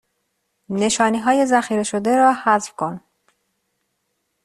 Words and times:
نشانی 0.69 1.19
های 1.19 1.45
ذخیره 1.45 1.83
شده 1.83 2.17
را 2.17 2.33
حذف 2.33 2.71
کن 2.73 3.01